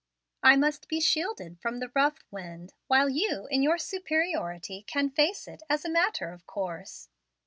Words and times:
I 0.41 0.55
must 0.55 0.87
be 0.87 0.99
shielded 0.99 1.59
from 1.59 1.77
the 1.77 1.91
rough 1.93 2.25
wind, 2.31 2.73
while 2.87 3.07
you, 3.07 3.45
in 3.51 3.61
your 3.61 3.77
superiority, 3.77 4.81
can 4.87 5.11
face 5.11 5.47
it 5.47 5.61
as 5.69 5.85
a 5.85 5.91
matter 5.91 6.29
of 6.29 6.47
Course. 6.47 7.09